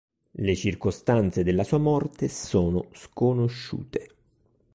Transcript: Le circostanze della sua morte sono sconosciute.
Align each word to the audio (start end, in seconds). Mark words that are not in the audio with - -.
Le 0.31 0.55
circostanze 0.55 1.43
della 1.43 1.63
sua 1.63 1.77
morte 1.77 2.27
sono 2.27 2.87
sconosciute. 2.91 4.07